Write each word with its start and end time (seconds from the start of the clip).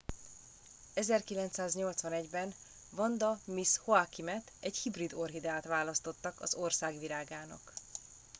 1981 0.99 2.29
ben 2.31 2.53
vanda 2.91 3.39
miss 3.45 3.79
joaquimet 3.85 4.51
egy 4.59 4.77
hibrid 4.77 5.13
orchideát 5.13 5.65
választottak 5.65 6.41
az 6.41 6.53
ország 6.55 6.99
virágának 6.99 7.73